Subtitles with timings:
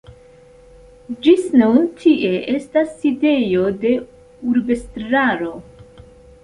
[1.25, 3.93] Ĝis nun tie estas sidejo de
[4.55, 5.55] urbestraro.